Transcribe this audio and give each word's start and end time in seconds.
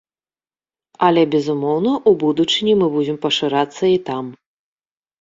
Але, 1.07 1.21
безумоўна, 1.35 1.91
у 2.13 2.15
будучыні 2.25 2.73
мы 2.83 2.91
будзем 2.97 3.23
пашырацца 3.29 3.83
і 3.95 3.97
там. 4.13 4.37